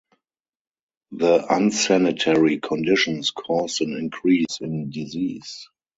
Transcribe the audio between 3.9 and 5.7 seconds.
increase in disease.